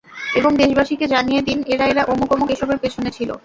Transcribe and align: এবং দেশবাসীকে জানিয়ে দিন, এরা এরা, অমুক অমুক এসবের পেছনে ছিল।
এবং 0.35 0.51
দেশবাসীকে 0.55 1.05
জানিয়ে 1.07 1.41
দিন, 1.41 1.59
এরা 1.67 1.85
এরা, 1.87 2.03
অমুক 2.03 2.29
অমুক 2.31 2.49
এসবের 2.51 2.77
পেছনে 2.77 3.09
ছিল। 3.11 3.29